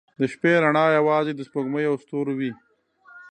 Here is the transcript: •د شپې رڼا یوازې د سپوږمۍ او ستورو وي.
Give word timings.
•د 0.19 0.21
شپې 0.31 0.51
رڼا 0.63 0.85
یوازې 0.97 1.31
د 1.35 1.41
سپوږمۍ 1.47 1.85
او 1.87 1.95
ستورو 2.03 2.33
وي. 2.39 2.51